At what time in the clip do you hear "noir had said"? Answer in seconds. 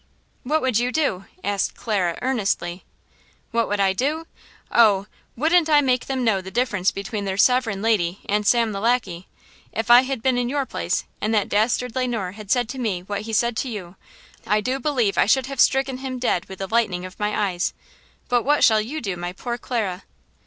12.07-12.67